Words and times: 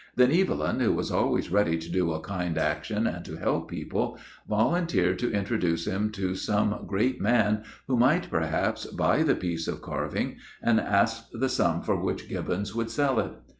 Then 0.15 0.31
Evelyn, 0.31 0.79
who 0.79 0.93
was 0.93 1.11
always 1.11 1.51
ready 1.51 1.77
to 1.77 1.87
do 1.87 2.11
a 2.11 2.19
kind 2.21 2.57
action 2.57 3.05
and 3.05 3.23
to 3.23 3.35
help 3.35 3.69
people, 3.69 4.17
volunteered 4.49 5.19
to 5.19 5.29
introduce 5.31 5.85
him 5.85 6.09
to 6.13 6.33
some 6.33 6.85
'great 6.87 7.21
man,' 7.21 7.61
who 7.85 7.95
might, 7.95 8.27
perhaps, 8.31 8.87
buy 8.87 9.21
the 9.21 9.35
piece 9.35 9.67
of 9.67 9.83
carving, 9.83 10.37
and 10.59 10.79
asked 10.79 11.27
the 11.39 11.49
sum 11.49 11.83
for 11.83 11.97
which 12.01 12.27
Gibbons 12.27 12.73
would 12.73 12.89
sell 12.89 13.19
it. 13.19 13.33